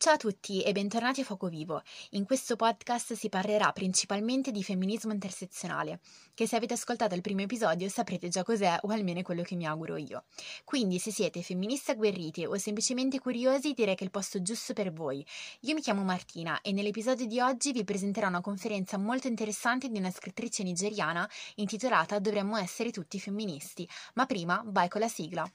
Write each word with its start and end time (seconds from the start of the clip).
Ciao 0.00 0.14
a 0.14 0.16
tutti 0.16 0.62
e 0.62 0.70
bentornati 0.70 1.22
a 1.22 1.24
Fuoco 1.24 1.48
Vivo. 1.48 1.82
In 2.10 2.24
questo 2.24 2.54
podcast 2.54 3.14
si 3.14 3.28
parlerà 3.28 3.72
principalmente 3.72 4.52
di 4.52 4.62
femminismo 4.62 5.12
intersezionale, 5.12 5.98
che 6.34 6.46
se 6.46 6.54
avete 6.54 6.74
ascoltato 6.74 7.16
il 7.16 7.20
primo 7.20 7.40
episodio 7.40 7.88
saprete 7.88 8.28
già 8.28 8.44
cos'è 8.44 8.78
o 8.82 8.92
almeno 8.92 9.22
quello 9.22 9.42
che 9.42 9.56
mi 9.56 9.66
auguro 9.66 9.96
io. 9.96 10.22
Quindi 10.62 11.00
se 11.00 11.10
siete 11.10 11.42
femministe 11.42 11.90
agguerrite 11.90 12.46
o 12.46 12.56
semplicemente 12.58 13.18
curiosi 13.18 13.72
direi 13.72 13.96
che 13.96 14.02
è 14.02 14.04
il 14.04 14.12
posto 14.12 14.40
giusto 14.40 14.72
per 14.72 14.92
voi. 14.92 15.26
Io 15.62 15.74
mi 15.74 15.80
chiamo 15.80 16.04
Martina 16.04 16.60
e 16.60 16.70
nell'episodio 16.70 17.26
di 17.26 17.40
oggi 17.40 17.72
vi 17.72 17.82
presenterò 17.82 18.28
una 18.28 18.40
conferenza 18.40 18.98
molto 18.98 19.26
interessante 19.26 19.88
di 19.88 19.98
una 19.98 20.12
scrittrice 20.12 20.62
nigeriana 20.62 21.28
intitolata 21.56 22.20
Dovremmo 22.20 22.56
essere 22.56 22.92
tutti 22.92 23.18
femministi. 23.18 23.86
Ma 24.14 24.26
prima 24.26 24.62
vai 24.64 24.88
con 24.88 25.00
la 25.00 25.08
sigla. 25.08 25.50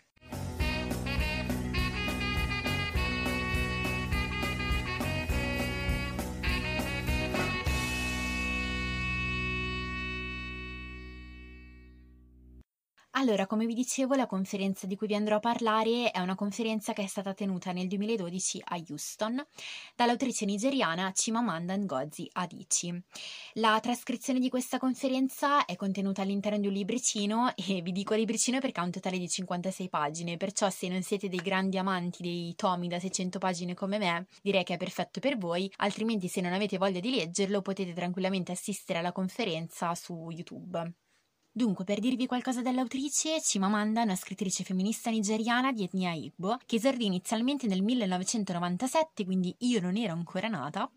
Allora, 13.23 13.48
come 13.48 13.66
vi 13.66 13.73
dicevo, 13.73 14.16
la 14.16 14.26
conferenza 14.26 14.86
di 14.86 14.98
cui 14.98 15.08
vi 15.08 15.16
andrò 15.16 15.38
a 15.38 15.40
parlare 15.40 16.12
è 16.12 16.20
una 16.20 16.36
conferenza 16.36 16.91
che 16.91 17.04
è 17.04 17.08
stata 17.08 17.34
tenuta 17.34 17.72
nel 17.72 17.88
2012 17.88 18.62
a 18.66 18.84
Houston 18.90 19.41
dall'autrice 19.95 20.44
nigeriana 20.44 21.09
Chimamanda 21.14 21.78
Ngozi 21.78 22.28
Adichie. 22.34 23.04
La 23.54 23.80
trascrizione 23.81 24.40
di 24.40 24.50
questa 24.50 24.78
conferenza 24.78 25.64
è 25.64 25.78
contenuta 25.78 26.22
all'interno 26.22 26.59
di 26.59 26.67
un 26.67 26.73
libricino 26.73 27.54
e 27.55 27.81
vi 27.81 27.94
dico 27.94 28.14
libricino 28.14 28.59
perché 28.59 28.81
ha 28.81 28.84
un 28.84 28.91
totale 28.91 29.17
di 29.17 29.30
56 29.30 29.88
pagine, 29.88 30.36
perciò 30.36 30.70
se 30.70 30.90
non 30.90 31.02
siete 31.02 31.30
dei 31.30 31.40
grandi 31.40 31.78
amanti 31.78 32.22
dei 32.23 32.53
tomi 32.58 32.90
da 32.90 33.00
600 33.00 33.40
pagine 33.40 33.73
come 33.73 34.00
me, 34.00 34.28
direi 34.42 34.66
che 34.66 34.73
è 34.73 34.78
perfetto 34.78 35.22
per 35.22 35.38
voi, 35.38 35.72
altrimenti 35.78 36.28
se 36.28 36.42
non 36.42 36.52
avete 36.52 36.78
voglia 36.78 37.00
di 37.00 37.12
leggerlo 37.12 37.62
potete 37.62 37.94
tranquillamente 37.94 38.52
assistere 38.52 39.00
alla 39.00 39.14
conferenza 39.14 39.95
su 39.95 40.30
YouTube. 40.30 41.03
Dunque, 41.56 41.84
per 41.84 42.00
dirvi 42.00 42.26
qualcosa 42.26 42.64
dell'autrice, 42.64 43.40
Chimamanda 43.40 44.02
è 44.02 44.06
una 44.06 44.16
scrittrice 44.16 44.64
femminista 44.64 45.12
nigeriana 45.12 45.72
di 45.72 45.84
etnia 45.84 46.12
Igbo, 46.12 46.58
che 46.66 46.78
esordì 46.78 47.06
inizialmente 47.06 47.68
nel 47.68 47.84
1997, 47.84 49.23
quindi 49.23 49.56
io 49.59 49.80
non 49.80 49.96
ero 49.96 50.14
ancora 50.14 50.48
nata, 50.48 50.90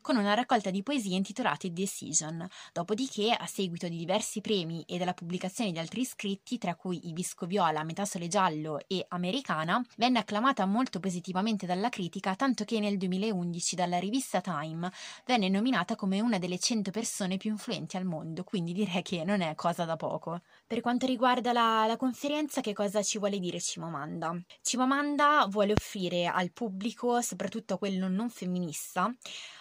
con 0.00 0.16
una 0.16 0.32
raccolta 0.32 0.70
di 0.70 0.82
poesie 0.82 1.14
intitolate 1.14 1.74
Decision. 1.74 2.48
Dopodiché, 2.72 3.32
a 3.32 3.46
seguito 3.46 3.86
di 3.86 3.98
diversi 3.98 4.40
premi 4.40 4.82
e 4.86 4.96
della 4.96 5.12
pubblicazione 5.12 5.72
di 5.72 5.78
altri 5.78 6.06
scritti, 6.06 6.56
tra 6.56 6.74
cui 6.74 7.06
Ibisco 7.08 7.44
Viola, 7.44 7.84
Metà 7.84 8.06
Sole 8.06 8.28
Giallo 8.28 8.80
e 8.86 9.04
Americana, 9.08 9.84
venne 9.98 10.20
acclamata 10.20 10.64
molto 10.64 11.00
positivamente 11.00 11.66
dalla 11.66 11.90
critica, 11.90 12.34
tanto 12.34 12.64
che 12.64 12.80
nel 12.80 12.96
2011 12.96 13.76
dalla 13.76 13.98
rivista 13.98 14.40
Time 14.40 14.90
venne 15.26 15.50
nominata 15.50 15.96
come 15.96 16.20
una 16.20 16.38
delle 16.38 16.58
100 16.58 16.92
persone 16.92 17.36
più 17.36 17.50
influenti 17.50 17.98
al 17.98 18.06
mondo, 18.06 18.42
quindi 18.42 18.72
direi 18.72 19.02
che 19.02 19.22
non 19.22 19.42
è 19.42 19.54
cosa 19.54 19.84
da 19.84 19.96
poco. 19.98 20.42
Per 20.68 20.82
quanto 20.82 21.06
riguarda 21.06 21.54
la, 21.54 21.86
la 21.86 21.96
conferenza, 21.96 22.60
che 22.60 22.74
cosa 22.74 23.02
ci 23.02 23.16
vuole 23.16 23.38
dire 23.38 23.58
Cimamanda? 23.58 24.38
Cimamanda 24.60 25.46
vuole 25.48 25.72
offrire 25.72 26.26
al 26.26 26.52
pubblico, 26.52 27.22
soprattutto 27.22 27.72
a 27.72 27.78
quello 27.78 28.06
non 28.06 28.28
femminista, 28.28 29.10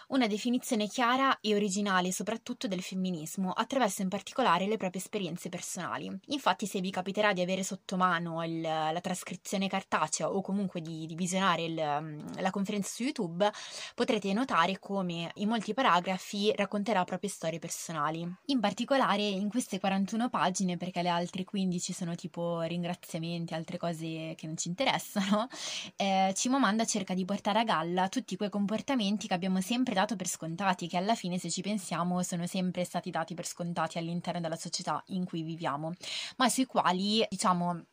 una 0.07 0.27
definizione 0.27 0.87
chiara 0.87 1.39
e 1.41 1.55
originale 1.55 2.11
soprattutto 2.11 2.67
del 2.67 2.81
femminismo, 2.81 3.51
attraverso 3.51 4.01
in 4.01 4.09
particolare 4.09 4.67
le 4.67 4.77
proprie 4.77 5.01
esperienze 5.01 5.49
personali. 5.49 6.11
Infatti 6.27 6.65
se 6.65 6.79
vi 6.81 6.91
capiterà 6.91 7.33
di 7.33 7.41
avere 7.41 7.63
sotto 7.63 7.97
mano 7.97 8.43
il, 8.43 8.61
la 8.61 8.99
trascrizione 9.01 9.67
cartacea 9.67 10.29
o 10.29 10.41
comunque 10.41 10.81
di, 10.81 11.05
di 11.05 11.15
visionare 11.15 11.63
il, 11.63 11.75
la 11.75 12.49
conferenza 12.51 12.89
su 12.93 13.03
YouTube, 13.03 13.49
potrete 13.95 14.31
notare 14.33 14.79
come 14.79 15.31
in 15.35 15.49
molti 15.49 15.73
paragrafi 15.73 16.53
racconterà 16.55 17.03
proprie 17.03 17.29
storie 17.29 17.59
personali. 17.59 18.29
In 18.45 18.59
particolare 18.59 19.23
in 19.23 19.49
queste 19.49 19.79
41 19.79 20.29
pagine, 20.29 20.77
perché 20.77 20.96
le 21.01 21.09
altre 21.09 21.43
15 21.43 21.93
sono 21.93 22.15
tipo 22.15 22.61
ringraziamenti, 22.61 23.53
altre 23.53 23.77
cose 23.77 24.33
che 24.35 24.45
non 24.45 24.57
ci 24.57 24.67
interessano, 24.67 25.47
eh, 25.95 26.33
Cimomanda 26.35 26.85
cerca 26.85 27.13
di 27.13 27.25
portare 27.25 27.59
a 27.59 27.63
galla 27.63 28.09
tutti 28.09 28.35
quei 28.35 28.49
comportamenti 28.49 29.27
che 29.27 29.33
abbiamo 29.33 29.61
sempre 29.61 29.93
dato 29.93 30.15
per 30.15 30.27
scontati, 30.27 30.87
che 30.87 30.97
alla 30.97 31.15
fine, 31.15 31.37
se 31.37 31.49
ci 31.49 31.61
pensiamo, 31.61 32.21
sono 32.23 32.47
sempre 32.47 32.83
stati 32.83 33.09
dati 33.09 33.33
per 33.33 33.45
scontati 33.45 33.97
all'interno 33.97 34.39
della 34.39 34.55
società 34.55 35.03
in 35.07 35.25
cui 35.25 35.41
viviamo, 35.43 35.93
ma 36.37 36.49
sui 36.49 36.65
quali, 36.65 37.25
diciamo, 37.29 37.83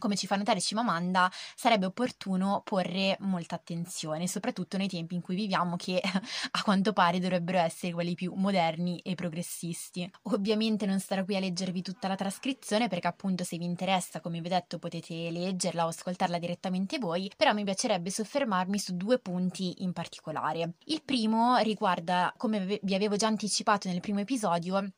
come 0.00 0.16
ci 0.16 0.26
fa 0.26 0.34
notare 0.34 0.60
Cimamanda, 0.60 1.30
sarebbe 1.54 1.86
opportuno 1.86 2.62
porre 2.64 3.16
molta 3.20 3.54
attenzione, 3.54 4.26
soprattutto 4.26 4.76
nei 4.76 4.88
tempi 4.88 5.14
in 5.14 5.20
cui 5.20 5.36
viviamo 5.36 5.76
che 5.76 6.00
a 6.02 6.62
quanto 6.64 6.92
pare 6.92 7.20
dovrebbero 7.20 7.58
essere 7.58 7.92
quelli 7.92 8.14
più 8.14 8.32
moderni 8.34 8.98
e 8.98 9.14
progressisti. 9.14 10.10
Ovviamente 10.22 10.86
non 10.86 10.98
starò 10.98 11.24
qui 11.24 11.36
a 11.36 11.40
leggervi 11.40 11.82
tutta 11.82 12.08
la 12.08 12.16
trascrizione 12.16 12.88
perché 12.88 13.06
appunto 13.06 13.44
se 13.44 13.56
vi 13.56 13.64
interessa, 13.64 14.20
come 14.20 14.40
vi 14.40 14.46
ho 14.46 14.50
detto, 14.50 14.80
potete 14.80 15.30
leggerla 15.30 15.84
o 15.84 15.88
ascoltarla 15.88 16.38
direttamente 16.38 16.98
voi, 16.98 17.30
però 17.36 17.52
mi 17.52 17.62
piacerebbe 17.62 18.10
soffermarmi 18.10 18.78
su 18.78 18.96
due 18.96 19.18
punti 19.18 19.82
in 19.82 19.92
particolare. 19.92 20.72
Il 20.86 21.02
primo 21.04 21.56
riguarda, 21.58 22.32
come 22.36 22.80
vi 22.82 22.94
avevo 22.94 23.16
già 23.16 23.26
anticipato 23.26 23.88
nel 23.88 24.00
primo 24.00 24.20
episodio, 24.20 24.92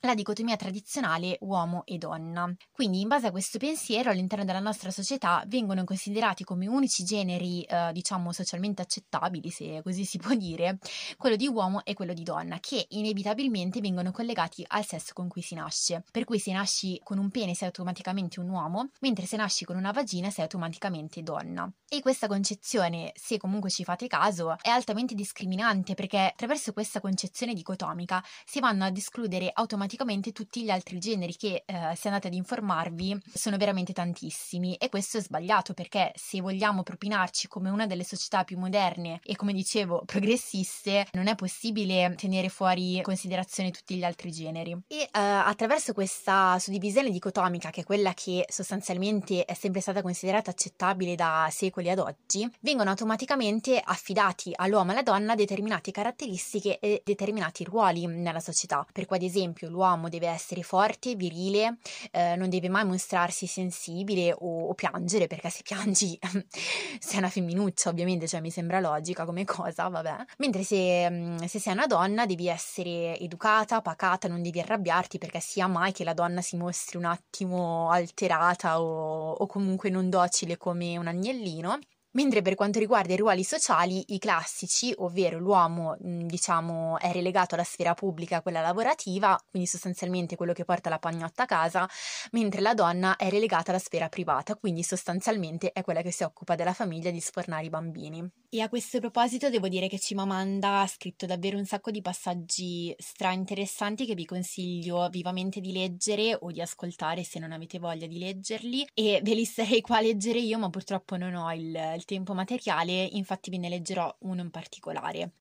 la 0.00 0.14
dicotomia 0.14 0.56
tradizionale 0.56 1.38
uomo 1.40 1.82
e 1.84 1.98
donna. 1.98 2.52
Quindi, 2.70 3.00
in 3.00 3.08
base 3.08 3.26
a 3.26 3.30
questo 3.30 3.58
pensiero, 3.58 4.10
all'interno 4.10 4.44
della 4.44 4.60
nostra 4.60 4.90
società 4.90 5.42
vengono 5.46 5.82
considerati 5.84 6.44
come 6.44 6.68
unici 6.68 7.02
generi, 7.02 7.62
eh, 7.62 7.90
diciamo, 7.92 8.32
socialmente 8.32 8.82
accettabili, 8.82 9.50
se 9.50 9.80
così 9.82 10.04
si 10.04 10.18
può 10.18 10.34
dire, 10.34 10.78
quello 11.16 11.34
di 11.34 11.48
uomo 11.48 11.84
e 11.84 11.94
quello 11.94 12.12
di 12.12 12.22
donna, 12.22 12.58
che 12.60 12.86
inevitabilmente 12.90 13.80
vengono 13.80 14.12
collegati 14.12 14.64
al 14.68 14.84
sesso 14.84 15.12
con 15.14 15.28
cui 15.28 15.42
si 15.42 15.54
nasce. 15.54 16.04
Per 16.10 16.24
cui 16.24 16.38
se 16.38 16.52
nasci 16.52 17.00
con 17.02 17.18
un 17.18 17.30
pene 17.30 17.54
sei 17.54 17.66
automaticamente 17.66 18.38
un 18.38 18.48
uomo, 18.50 18.90
mentre 19.00 19.26
se 19.26 19.36
nasci 19.36 19.64
con 19.64 19.76
una 19.76 19.90
vagina 19.90 20.30
sei 20.30 20.44
automaticamente 20.44 21.22
donna. 21.22 21.70
E 21.88 22.00
questa 22.00 22.28
concezione, 22.28 23.12
se 23.16 23.38
comunque 23.38 23.70
ci 23.70 23.82
fate 23.82 24.06
caso, 24.06 24.56
è 24.60 24.68
altamente 24.68 25.14
discriminante 25.14 25.94
perché 25.94 26.18
attraverso 26.18 26.72
questa 26.72 27.00
concezione 27.00 27.54
dicotomica 27.54 28.22
si 28.44 28.60
vanno 28.60 28.84
ad 28.84 28.96
escludere 28.96 29.50
automaticamente 29.52 29.86
automaticamente 29.88 30.32
tutti 30.32 30.62
gli 30.62 30.70
altri 30.70 30.98
generi 30.98 31.34
che 31.34 31.64
eh, 31.64 31.94
se 31.96 32.08
andate 32.08 32.28
ad 32.28 32.34
informarvi 32.34 33.18
sono 33.32 33.56
veramente 33.56 33.92
tantissimi. 33.92 34.74
E 34.74 34.88
questo 34.90 35.18
è 35.18 35.22
sbagliato 35.22 35.72
perché 35.72 36.12
se 36.14 36.40
vogliamo 36.40 36.82
propinarci 36.82 37.48
come 37.48 37.70
una 37.70 37.86
delle 37.86 38.04
società 38.04 38.44
più 38.44 38.58
moderne 38.58 39.20
e 39.24 39.34
come 39.34 39.52
dicevo 39.52 40.02
progressiste 40.04 41.06
non 41.12 41.26
è 41.26 41.34
possibile 41.34 42.14
tenere 42.16 42.50
fuori 42.50 43.00
considerazione 43.02 43.70
tutti 43.70 43.96
gli 43.96 44.04
altri 44.04 44.30
generi. 44.30 44.78
E 44.86 45.00
eh, 45.00 45.08
attraverso 45.12 45.94
questa 45.94 46.58
suddivisione 46.58 47.10
dicotomica 47.10 47.70
che 47.70 47.80
è 47.80 47.84
quella 47.84 48.12
che 48.12 48.44
sostanzialmente 48.48 49.44
è 49.44 49.54
sempre 49.54 49.80
stata 49.80 50.02
considerata 50.02 50.50
accettabile 50.50 51.14
da 51.14 51.48
secoli 51.50 51.88
ad 51.88 51.98
oggi 51.98 52.48
vengono 52.60 52.90
automaticamente 52.90 53.80
affidati 53.82 54.52
all'uomo 54.54 54.90
e 54.90 54.92
alla 54.94 55.02
donna 55.02 55.34
determinate 55.34 55.90
caratteristiche 55.90 56.78
e 56.78 57.02
determinati 57.04 57.64
ruoli 57.64 58.06
nella 58.06 58.40
società. 58.40 58.86
Per 58.92 59.06
cui 59.06 59.16
ad 59.16 59.22
esempio 59.22 59.68
l'uomo 59.68 59.77
deve 60.08 60.28
essere 60.28 60.62
forte, 60.62 61.14
virile, 61.14 61.78
eh, 62.10 62.36
non 62.36 62.48
deve 62.48 62.68
mai 62.68 62.84
mostrarsi 62.84 63.46
sensibile 63.46 64.32
o, 64.32 64.68
o 64.68 64.74
piangere, 64.74 65.26
perché 65.26 65.50
se 65.50 65.62
piangi 65.62 66.18
sei 66.98 67.18
una 67.18 67.28
femminuccia, 67.28 67.90
ovviamente, 67.90 68.26
cioè 68.26 68.40
mi 68.40 68.50
sembra 68.50 68.80
logica 68.80 69.24
come 69.24 69.44
cosa, 69.44 69.88
vabbè. 69.88 70.16
Mentre 70.38 70.62
se, 70.62 71.08
mm, 71.10 71.36
se 71.44 71.58
sei 71.58 71.72
una 71.72 71.86
donna 71.86 72.26
devi 72.26 72.48
essere 72.48 73.18
educata, 73.18 73.80
pacata, 73.80 74.28
non 74.28 74.42
devi 74.42 74.60
arrabbiarti 74.60 75.18
perché 75.18 75.40
sia 75.40 75.66
mai 75.66 75.92
che 75.92 76.04
la 76.04 76.14
donna 76.14 76.40
si 76.42 76.56
mostri 76.56 76.96
un 76.98 77.04
attimo 77.04 77.90
alterata 77.90 78.80
o, 78.80 79.32
o 79.32 79.46
comunque 79.46 79.90
non 79.90 80.10
docile 80.10 80.56
come 80.56 80.96
un 80.96 81.06
agnellino. 81.06 81.78
Mentre 82.18 82.42
per 82.42 82.56
quanto 82.56 82.80
riguarda 82.80 83.12
i 83.12 83.16
ruoli 83.16 83.44
sociali, 83.44 84.02
i 84.08 84.18
classici, 84.18 84.92
ovvero 84.98 85.38
l'uomo, 85.38 85.96
diciamo, 86.00 86.98
è 86.98 87.12
relegato 87.12 87.54
alla 87.54 87.62
sfera 87.62 87.94
pubblica, 87.94 88.42
quella 88.42 88.60
lavorativa, 88.60 89.40
quindi 89.48 89.68
sostanzialmente 89.68 90.34
quello 90.34 90.52
che 90.52 90.64
porta 90.64 90.90
la 90.90 90.98
pagnotta 90.98 91.44
a 91.44 91.46
casa, 91.46 91.88
mentre 92.32 92.60
la 92.60 92.74
donna 92.74 93.14
è 93.14 93.30
relegata 93.30 93.70
alla 93.70 93.78
sfera 93.78 94.08
privata, 94.08 94.56
quindi 94.56 94.82
sostanzialmente 94.82 95.70
è 95.70 95.82
quella 95.82 96.02
che 96.02 96.10
si 96.10 96.24
occupa 96.24 96.56
della 96.56 96.72
famiglia 96.72 97.12
di 97.12 97.20
sfornare 97.20 97.66
i 97.66 97.70
bambini. 97.70 98.28
E 98.50 98.62
a 98.62 98.70
questo 98.70 98.98
proposito 98.98 99.50
devo 99.50 99.68
dire 99.68 99.88
che 99.88 99.98
Cimamanda 99.98 100.80
ha 100.80 100.86
scritto 100.86 101.26
davvero 101.26 101.58
un 101.58 101.66
sacco 101.66 101.90
di 101.90 102.00
passaggi 102.00 102.94
stra 102.98 103.32
interessanti 103.32 104.06
che 104.06 104.14
vi 104.14 104.24
consiglio 104.24 105.06
vivamente 105.10 105.60
di 105.60 105.70
leggere 105.70 106.34
o 106.40 106.50
di 106.50 106.62
ascoltare 106.62 107.24
se 107.24 107.38
non 107.38 107.52
avete 107.52 107.78
voglia 107.78 108.06
di 108.06 108.18
leggerli 108.18 108.86
e 108.94 109.20
ve 109.22 109.34
li 109.34 109.44
sarei 109.44 109.82
qua 109.82 109.98
a 109.98 110.00
leggere 110.00 110.38
io, 110.38 110.58
ma 110.58 110.70
purtroppo 110.70 111.18
non 111.18 111.34
ho 111.34 111.52
il, 111.52 111.76
il 111.94 112.04
tempo 112.06 112.32
materiale, 112.32 112.92
infatti 113.12 113.50
ve 113.50 113.58
ne 113.58 113.68
leggerò 113.68 114.16
uno 114.20 114.40
in 114.40 114.50
particolare. 114.50 115.32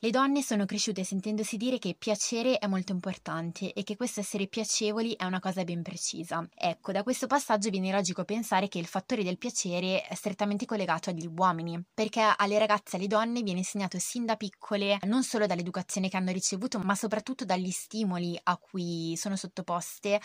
Le 0.00 0.10
donne 0.10 0.42
sono 0.42 0.66
cresciute 0.66 1.04
sentendosi 1.04 1.56
dire 1.56 1.78
che 1.78 1.94
piacere 1.96 2.58
è 2.58 2.66
molto 2.66 2.92
importante 2.92 3.72
e 3.72 3.84
che 3.84 3.96
questo 3.96 4.20
essere 4.20 4.48
piacevoli 4.48 5.14
è 5.14 5.24
una 5.24 5.38
cosa 5.40 5.62
ben 5.64 5.82
precisa. 5.82 6.46
Ecco, 6.54 6.92
da 6.92 7.02
questo 7.02 7.26
passaggio 7.26 7.70
viene 7.70 7.92
logico 7.92 8.24
pensare 8.24 8.68
che 8.68 8.78
il 8.78 8.86
fattore 8.86 9.22
del 9.22 9.38
piacere 9.38 10.02
è 10.02 10.14
strettamente 10.14 10.66
collegato 10.66 11.10
agli 11.10 11.26
uomini, 11.26 11.82
perché 11.94 12.20
alle 12.36 12.58
ragazze 12.58 12.96
e 12.96 12.98
alle 12.98 13.06
donne 13.06 13.42
viene 13.42 13.60
insegnato 13.60 13.98
sin 13.98 14.26
da 14.26 14.36
piccole 14.36 14.98
non 15.04 15.22
solo 15.22 15.46
dall'educazione 15.46 16.08
che 16.08 16.16
hanno 16.16 16.32
ricevuto, 16.32 16.80
ma 16.80 16.94
soprattutto 16.94 17.44
dagli 17.44 17.70
stimoli 17.70 18.38
a 18.42 18.56
cui 18.58 19.16
sono 19.16 19.36
sottoposte 19.36 20.20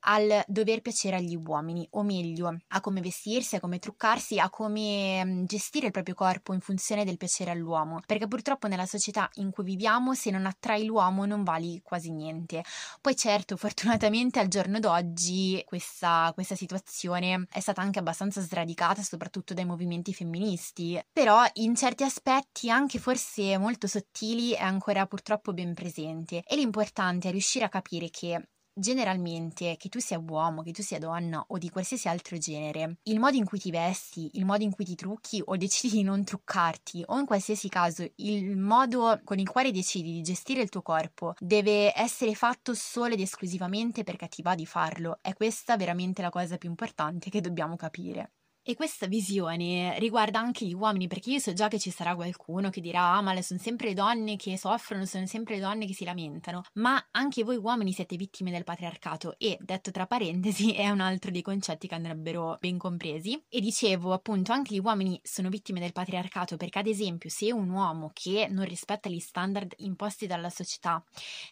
al 0.00 0.44
dover 0.46 0.82
piacere 0.82 1.16
agli 1.16 1.34
uomini, 1.34 1.86
o 1.92 2.02
meglio, 2.02 2.54
a 2.68 2.80
come 2.80 3.00
vestirsi, 3.00 3.56
a 3.56 3.60
come 3.60 3.78
truccarsi, 3.80 4.38
a 4.38 4.50
come 4.50 5.42
gestire 5.46 5.86
il 5.86 5.92
proprio 5.92 6.14
corpo 6.14 6.52
in 6.52 6.60
funzione 6.60 7.04
del 7.04 7.16
piacere 7.16 7.50
all'uomo, 7.50 8.00
perché 8.06 8.28
purtroppo 8.28 8.68
nella 8.68 8.86
società 8.86 9.04
società 9.06 9.28
in 9.34 9.50
cui 9.50 9.64
viviamo, 9.64 10.14
se 10.14 10.30
non 10.30 10.46
attrai 10.46 10.84
l'uomo 10.84 11.26
non 11.26 11.44
vali 11.44 11.80
quasi 11.82 12.10
niente. 12.10 12.62
Poi 13.00 13.14
certo, 13.14 13.56
fortunatamente 13.56 14.40
al 14.40 14.48
giorno 14.48 14.80
d'oggi 14.80 15.62
questa, 15.64 16.30
questa 16.34 16.56
situazione 16.56 17.46
è 17.50 17.60
stata 17.60 17.80
anche 17.80 17.98
abbastanza 17.98 18.40
sradicata, 18.40 19.02
soprattutto 19.02 19.54
dai 19.54 19.64
movimenti 19.64 20.12
femministi, 20.12 21.00
però 21.12 21.44
in 21.54 21.74
certi 21.76 22.02
aspetti, 22.04 22.70
anche 22.70 22.98
forse 22.98 23.56
molto 23.58 23.86
sottili, 23.86 24.52
è 24.52 24.62
ancora 24.62 25.06
purtroppo 25.06 25.52
ben 25.52 25.74
presente. 25.74 26.42
E 26.46 26.56
l'importante 26.56 27.28
è 27.28 27.30
riuscire 27.30 27.64
a 27.64 27.68
capire 27.68 28.10
che 28.10 28.48
generalmente, 28.78 29.76
che 29.78 29.88
tu 29.88 29.98
sia 29.98 30.18
uomo, 30.18 30.62
che 30.62 30.72
tu 30.72 30.82
sia 30.82 30.98
donna 30.98 31.42
o 31.48 31.58
di 31.58 31.70
qualsiasi 31.70 32.08
altro 32.08 32.36
genere, 32.36 32.98
il 33.04 33.18
modo 33.18 33.36
in 33.36 33.44
cui 33.44 33.58
ti 33.58 33.70
vesti, 33.70 34.30
il 34.34 34.44
modo 34.44 34.62
in 34.62 34.70
cui 34.70 34.84
ti 34.84 34.94
trucchi 34.94 35.42
o 35.44 35.56
decidi 35.56 35.96
di 35.96 36.02
non 36.02 36.24
truccarti, 36.24 37.02
o 37.06 37.18
in 37.18 37.26
qualsiasi 37.26 37.68
caso 37.68 38.06
il 38.16 38.56
modo 38.56 39.20
con 39.24 39.38
il 39.38 39.48
quale 39.48 39.72
decidi 39.72 40.12
di 40.12 40.22
gestire 40.22 40.60
il 40.62 40.68
tuo 40.68 40.82
corpo 40.82 41.34
deve 41.38 41.92
essere 41.96 42.34
fatto 42.34 42.74
solo 42.74 43.14
ed 43.14 43.20
esclusivamente 43.20 44.04
perché 44.04 44.28
ti 44.28 44.42
va 44.42 44.54
di 44.54 44.66
farlo. 44.66 45.18
È 45.22 45.32
questa 45.34 45.76
veramente 45.76 46.22
la 46.22 46.30
cosa 46.30 46.58
più 46.58 46.68
importante 46.68 47.30
che 47.30 47.40
dobbiamo 47.40 47.76
capire. 47.76 48.32
E 48.68 48.74
questa 48.74 49.06
visione 49.06 49.96
riguarda 50.00 50.40
anche 50.40 50.66
gli 50.66 50.74
uomini, 50.74 51.06
perché 51.06 51.30
io 51.30 51.38
so 51.38 51.52
già 51.52 51.68
che 51.68 51.78
ci 51.78 51.92
sarà 51.92 52.16
qualcuno 52.16 52.68
che 52.68 52.80
dirà: 52.80 53.12
Ah, 53.12 53.20
ma 53.20 53.40
sono 53.40 53.60
sempre 53.60 53.86
le 53.86 53.94
donne 53.94 54.34
che 54.34 54.58
soffrono, 54.58 55.04
sono 55.04 55.24
sempre 55.26 55.54
le 55.54 55.60
donne 55.60 55.86
che 55.86 55.94
si 55.94 56.04
lamentano. 56.04 56.62
Ma 56.72 57.00
anche 57.12 57.44
voi 57.44 57.58
uomini 57.58 57.92
siete 57.92 58.16
vittime 58.16 58.50
del 58.50 58.64
patriarcato, 58.64 59.36
e 59.38 59.56
detto 59.60 59.92
tra 59.92 60.06
parentesi, 60.06 60.72
è 60.74 60.90
un 60.90 60.98
altro 60.98 61.30
dei 61.30 61.42
concetti 61.42 61.86
che 61.86 61.94
andrebbero 61.94 62.56
ben 62.58 62.76
compresi. 62.76 63.40
E 63.48 63.60
dicevo 63.60 64.12
appunto, 64.12 64.50
anche 64.50 64.74
gli 64.74 64.80
uomini 64.80 65.20
sono 65.22 65.48
vittime 65.48 65.78
del 65.78 65.92
patriarcato, 65.92 66.56
perché 66.56 66.80
ad 66.80 66.88
esempio, 66.88 67.30
se 67.30 67.52
un 67.52 67.70
uomo 67.70 68.10
che 68.12 68.48
non 68.50 68.64
rispetta 68.64 69.08
gli 69.08 69.20
standard 69.20 69.74
imposti 69.76 70.26
dalla 70.26 70.50
società 70.50 71.00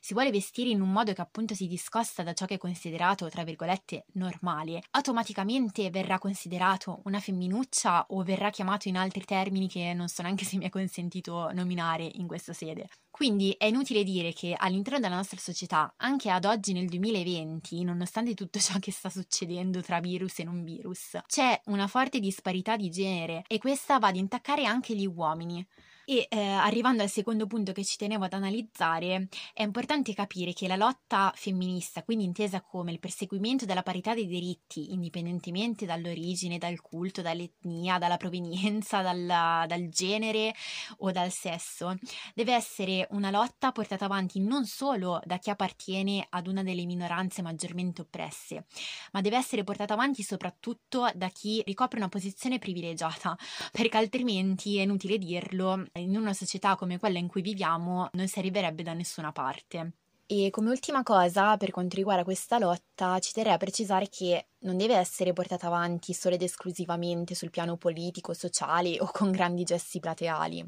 si 0.00 0.14
vuole 0.14 0.32
vestire 0.32 0.70
in 0.70 0.81
un 0.81 0.90
modo 0.90 1.12
che 1.12 1.20
appunto 1.20 1.55
si 1.55 1.69
discosta 1.69 2.25
da 2.25 2.32
ciò 2.32 2.44
che 2.46 2.55
è 2.55 2.58
considerato, 2.58 3.28
tra 3.28 3.44
virgolette, 3.44 4.06
normale, 4.14 4.82
automaticamente 4.90 5.90
verrà 5.90 6.19
considerato 6.19 7.02
una 7.05 7.21
femminuccia 7.21 8.06
o 8.11 8.23
verrà 8.23 8.51
chiamato 8.51 8.89
in 8.89 8.97
altri 8.97 9.25
termini 9.25 9.69
che 9.69 9.93
non 9.95 10.09
so 10.09 10.23
neanche 10.23 10.45
se 10.45 10.56
mi 10.56 10.67
è 10.67 10.71
consentito 10.71 11.51
nominare 11.53 12.09
in 12.15 12.27
questa 12.27 12.53
sede. 12.53 12.89
Quindi 13.11 13.55
è 13.56 13.67
inutile 13.67 14.03
dire 14.03 14.33
che 14.33 14.55
all'interno 14.56 14.99
della 14.99 15.15
nostra 15.15 15.39
società, 15.39 15.95
anche 15.99 16.31
ad 16.31 16.45
oggi 16.45 16.73
nel 16.73 16.89
2020, 16.89 17.85
nonostante 17.85 18.35
tutto 18.35 18.59
ciò 18.59 18.79
che 18.81 18.91
sta 18.91 19.09
succedendo 19.09 19.81
tra 19.83 20.01
virus 20.01 20.41
e 20.41 20.45
non 20.45 20.65
virus, 20.65 21.19
c'è 21.27 21.61
una 21.67 21.87
forte 21.87 22.19
disparità 22.19 22.77
di 22.77 22.91
genere 22.91 23.45
e 23.47 23.59
questa 23.59 23.99
va 23.99 24.09
ad 24.09 24.17
intaccare 24.17 24.65
anche 24.65 24.97
gli 24.97 25.06
uomini. 25.06 25.65
E 26.06 26.27
eh, 26.29 26.39
arrivando 26.39 27.03
al 27.03 27.09
secondo 27.09 27.47
punto 27.47 27.73
che 27.73 27.83
ci 27.83 27.97
tenevo 27.97 28.25
ad 28.25 28.35
analizzare, 28.35 29.29
è 29.55 29.62
importante 29.62 30.12
capire 30.12 30.53
che 30.53 30.69
la 30.69 30.77
lotta 30.77 31.33
femminista, 31.35 32.03
quindi 32.03 32.25
intesa 32.25 32.61
come 32.61 32.93
il 32.93 32.99
perseguimento 32.99 33.65
della 33.65 33.83
parità 33.83 34.12
dei 34.12 34.27
diritti, 34.27 34.93
indipendentemente 34.93 35.87
dall'origine, 35.87 36.59
dal 36.59 36.83
culto, 36.83 37.23
dall'etnia, 37.23 37.97
dalla 37.97 38.19
provenienza, 38.19 39.01
dalla, 39.01 39.65
dal 39.67 39.89
genere 39.89 40.55
o 40.99 41.11
dal 41.11 41.31
sesso, 41.31 41.97
deve 42.35 42.53
essere 42.53 43.06
una 43.12 43.31
lotta 43.31 43.73
portata 43.73 44.05
avanti 44.05 44.41
non 44.41 44.67
solo 44.67 45.21
da 45.25 45.39
chi 45.39 45.49
appartiene 45.49 46.27
ad 46.29 46.49
una 46.49 46.62
delle 46.62 46.85
minoranze 46.85 47.41
maggiormente 47.41 48.03
oppresse, 48.03 48.67
ma 49.12 49.23
deve 49.23 49.39
essere 49.39 49.65
portata 49.65 49.95
avanti 49.95 50.23
soprattutto 50.23 51.11
da 51.15 51.29
chi 51.29 51.62
ricopre 51.65 51.99
una 51.99 52.09
posizione 52.09 52.59
privilegiata, 52.59 53.37
perché 53.73 53.97
altrimenti 53.97 54.77
è 54.77 54.83
inutile 54.83 55.17
dirlo 55.17 55.85
in 56.00 56.17
una 56.17 56.32
società 56.32 56.75
come 56.75 56.99
quella 56.99 57.19
in 57.19 57.29
cui 57.29 57.41
viviamo 57.41 58.08
non 58.14 58.26
si 58.26 58.41
arriverebbe 58.41 58.82
da 58.82 58.94
nessuna 58.94 59.31
parte. 59.31 59.93
E 60.26 60.49
come 60.50 60.70
ultima 60.70 61.02
cosa, 61.02 61.56
per 61.56 61.70
quanto 61.70 61.96
riguarda 61.96 62.25
questa 62.25 62.58
lotta, 62.58 63.19
ci 63.20 63.32
terrei 63.32 63.52
a 63.52 63.58
precisare 63.58 64.08
che 64.08 64.46
non 64.61 64.76
deve 64.76 64.96
essere 64.96 65.32
portata 65.32 65.67
avanti 65.67 66.12
solo 66.12 66.35
ed 66.35 66.43
esclusivamente 66.43 67.35
sul 67.35 67.50
piano 67.50 67.76
politico, 67.76 68.32
sociale 68.32 68.99
o 69.00 69.08
con 69.12 69.31
grandi 69.31 69.64
gesti 69.64 70.00
plateali, 70.00 70.67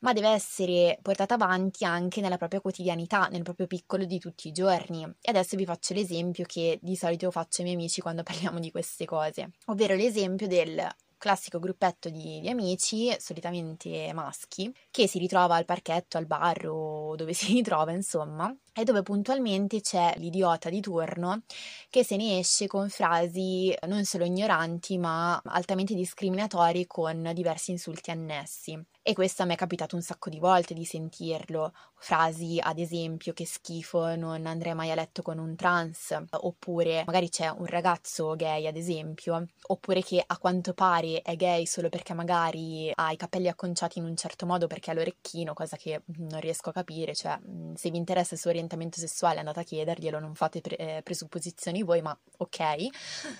ma 0.00 0.12
deve 0.12 0.28
essere 0.28 0.98
portata 1.02 1.34
avanti 1.34 1.84
anche 1.84 2.20
nella 2.20 2.36
propria 2.36 2.60
quotidianità, 2.60 3.26
nel 3.28 3.42
proprio 3.42 3.66
piccolo 3.66 4.04
di 4.04 4.20
tutti 4.20 4.48
i 4.48 4.52
giorni. 4.52 5.02
E 5.02 5.30
adesso 5.30 5.56
vi 5.56 5.64
faccio 5.64 5.94
l'esempio 5.94 6.44
che 6.46 6.78
di 6.80 6.94
solito 6.94 7.30
faccio 7.30 7.62
ai 7.62 7.68
miei 7.68 7.78
amici 7.78 8.02
quando 8.02 8.22
parliamo 8.22 8.60
di 8.60 8.70
queste 8.70 9.06
cose, 9.06 9.52
ovvero 9.66 9.96
l'esempio 9.96 10.46
del 10.46 10.86
classico 11.24 11.58
gruppetto 11.58 12.10
di, 12.10 12.38
di, 12.40 12.50
amici, 12.50 13.10
solitamente 13.18 14.12
maschi, 14.12 14.70
che 14.90 15.08
si 15.08 15.18
ritrova 15.18 15.56
al 15.56 15.64
parchetto, 15.64 16.18
al 16.18 16.26
bar 16.26 16.66
o 16.68 17.16
dove 17.16 17.32
si 17.32 17.54
ritrova, 17.54 17.92
insomma, 17.92 18.54
e 18.74 18.84
dove 18.84 19.02
puntualmente 19.02 19.80
c'è 19.80 20.12
l'idiota 20.18 20.68
di 20.68 20.82
turno 20.82 21.44
che 21.88 22.04
se 22.04 22.16
ne 22.16 22.38
esce 22.40 22.66
con 22.66 22.90
frasi 22.90 23.74
non 23.86 24.04
solo 24.04 24.26
ignoranti 24.26 24.98
ma 24.98 25.40
altamente 25.46 25.94
discriminatori 25.94 26.86
con 26.86 27.30
diversi 27.32 27.70
insulti 27.70 28.10
annessi. 28.10 28.78
E 29.06 29.12
questo 29.12 29.42
a 29.42 29.44
me 29.44 29.52
è 29.52 29.56
capitato 29.56 29.96
un 29.96 30.00
sacco 30.00 30.30
di 30.30 30.38
volte 30.38 30.72
di 30.72 30.86
sentirlo. 30.86 31.74
Frasi, 31.94 32.58
ad 32.58 32.78
esempio, 32.78 33.34
che 33.34 33.44
schifo, 33.44 34.16
non 34.16 34.46
andrei 34.46 34.74
mai 34.74 34.90
a 34.90 34.94
letto 34.94 35.20
con 35.20 35.36
un 35.36 35.54
trans, 35.56 36.16
oppure 36.30 37.02
magari 37.04 37.28
c'è 37.28 37.48
un 37.50 37.66
ragazzo 37.66 38.34
gay, 38.34 38.66
ad 38.66 38.76
esempio, 38.76 39.44
oppure 39.66 40.02
che 40.02 40.24
a 40.26 40.38
quanto 40.38 40.72
pare 40.72 41.20
è 41.20 41.36
gay 41.36 41.66
solo 41.66 41.90
perché 41.90 42.14
magari 42.14 42.90
ha 42.94 43.12
i 43.12 43.16
capelli 43.16 43.48
acconciati 43.48 43.98
in 43.98 44.06
un 44.06 44.16
certo 44.16 44.46
modo 44.46 44.68
perché 44.68 44.90
ha 44.90 44.94
l'orecchino, 44.94 45.52
cosa 45.52 45.76
che 45.76 46.00
non 46.16 46.40
riesco 46.40 46.70
a 46.70 46.72
capire, 46.72 47.14
cioè 47.14 47.38
se 47.74 47.90
vi 47.90 47.98
interessa 47.98 48.32
il 48.34 48.40
suo 48.40 48.48
orientamento 48.48 48.98
sessuale 48.98 49.38
andate 49.38 49.60
a 49.60 49.64
chiederglielo, 49.64 50.18
non 50.18 50.34
fate 50.34 50.62
pre- 50.62 50.76
eh, 50.76 51.02
presupposizioni 51.02 51.82
voi, 51.82 52.00
ma 52.00 52.18
ok. 52.38 52.60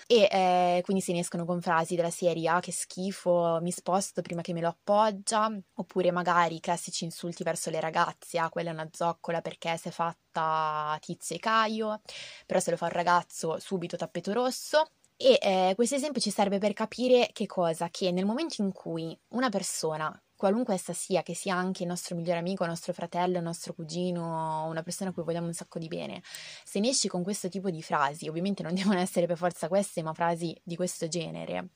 E 0.06 0.28
eh, 0.30 0.80
quindi 0.84 1.02
se 1.02 1.12
ne 1.12 1.20
escono 1.20 1.46
con 1.46 1.62
frasi 1.62 1.96
della 1.96 2.10
serie 2.10 2.48
ah 2.50 2.60
che 2.60 2.72
schifo, 2.72 3.60
mi 3.62 3.70
sposto 3.70 4.20
prima 4.20 4.42
che 4.42 4.52
me 4.52 4.60
lo 4.60 4.68
appoggia, 4.68 5.53
oppure 5.74 6.10
magari 6.10 6.56
i 6.56 6.60
classici 6.60 7.04
insulti 7.04 7.42
verso 7.42 7.70
le 7.70 7.80
ragazze, 7.80 8.38
ah 8.38 8.48
quella 8.48 8.70
è 8.70 8.72
una 8.72 8.88
zoccola 8.92 9.40
perché 9.40 9.76
si 9.76 9.88
è 9.88 9.90
fatta 9.90 10.96
Tizio 11.00 11.36
e 11.36 11.38
Caio, 11.38 12.00
però 12.46 12.60
se 12.60 12.70
lo 12.70 12.76
fa 12.76 12.86
un 12.86 12.92
ragazzo 12.92 13.58
subito 13.58 13.96
tappeto 13.96 14.32
rosso. 14.32 14.88
E 15.16 15.38
eh, 15.40 15.72
questo 15.76 15.94
esempio 15.94 16.20
ci 16.20 16.30
serve 16.30 16.58
per 16.58 16.72
capire 16.72 17.30
che 17.32 17.46
cosa? 17.46 17.88
Che 17.88 18.10
nel 18.10 18.24
momento 18.24 18.62
in 18.62 18.72
cui 18.72 19.16
una 19.28 19.48
persona 19.48 20.12
qualunque 20.36 20.74
essa 20.74 20.92
sia, 20.92 21.22
che 21.22 21.34
sia 21.34 21.54
anche 21.54 21.84
il 21.84 21.88
nostro 21.88 22.16
migliore 22.16 22.40
amico, 22.40 22.64
il 22.64 22.68
nostro 22.68 22.92
fratello, 22.92 23.38
il 23.38 23.44
nostro 23.44 23.72
cugino, 23.72 24.66
una 24.66 24.82
persona 24.82 25.10
a 25.10 25.12
cui 25.12 25.22
vogliamo 25.22 25.46
un 25.46 25.52
sacco 25.54 25.78
di 25.78 25.88
bene, 25.88 26.22
se 26.64 26.80
ne 26.80 26.88
esci 26.88 27.08
con 27.08 27.22
questo 27.22 27.48
tipo 27.48 27.70
di 27.70 27.82
frasi, 27.82 28.28
ovviamente 28.28 28.62
non 28.62 28.74
devono 28.74 28.98
essere 28.98 29.26
per 29.26 29.36
forza 29.36 29.68
queste, 29.68 30.02
ma 30.02 30.12
frasi 30.12 30.58
di 30.62 30.76
questo 30.76 31.08
genere, 31.08 31.70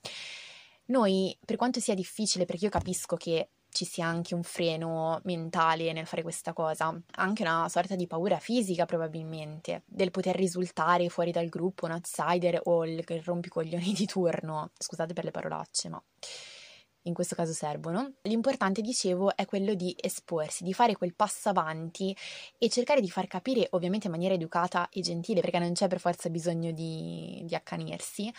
noi, 0.87 1.37
per 1.45 1.57
quanto 1.57 1.81
sia 1.81 1.95
difficile, 1.95 2.45
perché 2.45 2.65
io 2.65 2.71
capisco 2.71 3.17
che 3.17 3.51
ci 3.79 3.85
sia 3.85 4.07
anche 4.07 4.35
un 4.35 4.43
freno 4.43 5.21
mentale 5.23 5.93
nel 5.93 6.05
fare 6.05 6.23
questa 6.23 6.53
cosa, 6.53 7.01
anche 7.13 7.43
una 7.43 7.69
sorta 7.69 7.95
di 7.95 8.09
paura 8.09 8.41
fisica 8.41 8.87
probabilmente, 8.87 9.85
del 9.87 10.11
poter 10.11 10.35
risultare 10.35 11.09
fuori 11.09 11.31
dal 11.31 11.49
gruppo 11.49 11.87
un 11.87 11.93
outsider 11.93 12.61
o 12.65 12.85
il 12.85 13.05
rompicoglioni 13.23 13.93
di 13.93 14.05
turno, 14.05 14.73
scusate 14.77 15.13
per 15.13 15.23
le 15.23 15.31
parolacce, 15.31 15.89
ma 15.89 16.03
in 17.03 17.15
questo 17.15 17.37
caso 17.37 17.53
servono. 17.53 18.15
L'importante, 18.23 18.81
dicevo, 18.81 19.37
è 19.37 19.47
quello 19.47 19.75
di 19.75 19.95
esporsi, 19.97 20.65
di 20.65 20.75
fare 20.75 20.97
quel 20.97 21.15
passo 21.15 21.49
avanti 21.49 22.15
e 22.59 22.69
cercare 22.69 23.01
di 23.01 23.09
far 23.09 23.29
capire, 23.29 23.69
ovviamente 23.71 24.07
in 24.07 24.13
maniera 24.13 24.35
educata 24.35 24.89
e 24.89 25.01
gentile, 25.03 25.41
perché 25.41 25.61
non 25.61 25.73
c'è 25.73 25.87
per 25.87 26.01
forza 26.01 26.29
bisogno 26.31 26.73
di, 26.73 27.43
di 27.45 27.55
accanirsi, 27.55 28.33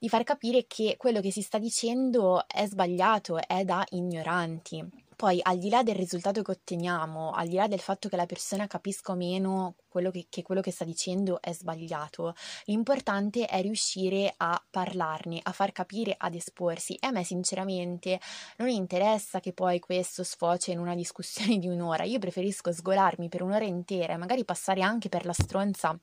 di 0.00 0.08
far 0.08 0.24
capire 0.24 0.66
che 0.66 0.94
quello 0.96 1.20
che 1.20 1.30
si 1.30 1.42
sta 1.42 1.58
dicendo 1.58 2.48
è 2.48 2.66
sbagliato, 2.66 3.38
è 3.46 3.64
da 3.64 3.84
ignoranti 3.90 4.82
Poi, 5.14 5.38
al 5.42 5.58
di 5.58 5.68
là 5.68 5.82
del 5.82 5.94
risultato 5.96 6.40
che 6.40 6.52
otteniamo, 6.52 7.32
al 7.32 7.46
di 7.46 7.56
là 7.56 7.68
del 7.68 7.80
fatto 7.80 8.08
che 8.08 8.16
la 8.16 8.24
persona 8.24 8.66
capisca 8.66 9.12
o 9.12 9.14
meno 9.14 9.74
quello 9.86 10.10
che, 10.10 10.26
che 10.30 10.40
quello 10.42 10.62
che 10.62 10.70
sta 10.70 10.84
dicendo 10.84 11.42
è 11.42 11.52
sbagliato, 11.52 12.32
l'importante 12.64 13.44
è 13.44 13.60
riuscire 13.60 14.32
a 14.38 14.58
parlarne, 14.70 15.38
a 15.42 15.52
far 15.52 15.72
capire, 15.72 16.14
ad 16.16 16.34
esporsi. 16.34 16.94
E 16.94 17.08
a 17.08 17.10
me, 17.10 17.22
sinceramente, 17.22 18.18
non 18.56 18.68
interessa 18.70 19.40
che 19.40 19.52
poi 19.52 19.78
questo 19.78 20.24
sfocia 20.24 20.72
in 20.72 20.78
una 20.78 20.94
discussione 20.94 21.58
di 21.58 21.68
un'ora. 21.68 22.04
Io 22.04 22.18
preferisco 22.18 22.72
sgolarmi 22.72 23.28
per 23.28 23.42
un'ora 23.42 23.64
intera 23.66 24.14
e 24.14 24.16
magari 24.16 24.46
passare 24.46 24.80
anche 24.80 25.10
per 25.10 25.26
la 25.26 25.34
stronza 25.34 25.94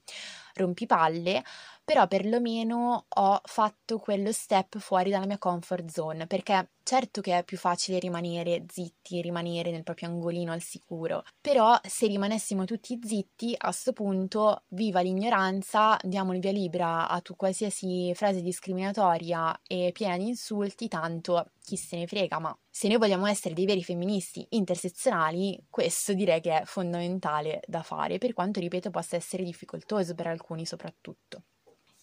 rompipalle, 0.54 1.44
però 1.88 2.06
perlomeno 2.06 3.06
ho 3.08 3.40
fatto 3.46 3.98
quello 3.98 4.34
step 4.34 4.78
fuori 4.78 5.10
dalla 5.10 5.26
mia 5.26 5.38
comfort 5.38 5.90
zone, 5.90 6.28
perché 6.28 6.72
certo 6.84 7.22
che 7.22 7.38
è 7.38 7.44
più 7.46 7.56
facile 7.58 7.98
rimanere 7.98 8.66
zitti, 8.68 9.22
rimanere 9.22 9.72
nel 9.72 9.84
proprio 9.84 10.10
angolino 10.10 10.52
al 10.52 10.60
sicuro, 10.62 11.24
però 11.40 11.80
se 11.82 12.08
rimanessimo 12.08 12.66
tutti 12.66 13.00
zitti, 13.02 13.56
a 13.58 13.72
sto 13.72 13.94
punto, 13.94 14.64
viva 14.72 15.00
l'ignoranza, 15.00 15.98
diamo 16.04 16.34
il 16.34 16.42
via 16.42 16.52
libera 16.52 17.08
a 17.08 17.22
tu 17.22 17.38
qualsiasi 17.38 18.12
frase 18.16 18.42
discriminatoria 18.42 19.58
e 19.66 19.92
piena 19.94 20.18
di 20.18 20.28
insulti, 20.28 20.90
tanto 20.90 21.52
chi 21.64 21.78
se 21.78 21.96
ne 21.96 22.06
frega, 22.06 22.38
ma 22.40 22.58
se 22.70 22.90
noi 22.90 22.98
vogliamo 22.98 23.28
essere 23.28 23.54
dei 23.54 23.66
veri 23.66 23.82
femministi 23.82 24.46
intersezionali, 24.50 25.58
questo 25.70 26.14
direi 26.14 26.42
che 26.42 26.60
è 26.60 26.66
fondamentale 26.66 27.62
da 27.66 27.82
fare, 27.82 28.18
per 28.18 28.34
quanto, 28.34 28.60
ripeto, 28.60 28.90
possa 28.90 29.16
essere 29.16 29.44
difficoltoso 29.46 30.16
per 30.16 30.28
alcuni 30.28 30.66
soprattutto. 30.66 31.44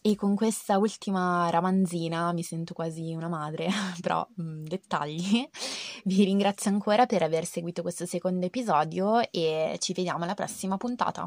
E 0.07 0.17
con 0.17 0.35
questa 0.35 0.77
ultima 0.77 1.49
ramanzina 1.49 2.31
mi 2.35 2.43
sento 2.43 2.75
quasi 2.75 3.15
una 3.15 3.29
madre, 3.29 3.69
però 4.03 4.27
mh, 4.35 4.43
mm, 4.43 4.65
dettagli. 4.65 5.49
Vi 6.05 6.25
ringrazio 6.25 6.71
ancora 6.71 7.07
per 7.07 7.23
aver 7.23 7.47
seguito 7.47 7.81
questo 7.81 8.05
secondo 8.05 8.45
episodio 8.45 9.21
e 9.31 9.79
ci 9.81 9.95
vediamo 9.95 10.25
alla 10.25 10.35
prossima 10.35 10.77
puntata. 10.77 11.27